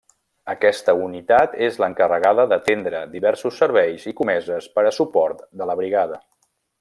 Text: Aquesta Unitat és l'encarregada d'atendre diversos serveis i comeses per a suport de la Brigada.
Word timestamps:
Aquesta 0.51 0.93
Unitat 1.07 1.51
és 1.67 1.77
l'encarregada 1.83 2.47
d'atendre 2.53 3.03
diversos 3.13 3.61
serveis 3.65 4.09
i 4.13 4.17
comeses 4.23 4.71
per 4.79 4.89
a 4.93 4.99
suport 5.01 5.45
de 5.63 5.69
la 5.73 5.77
Brigada. 5.85 6.23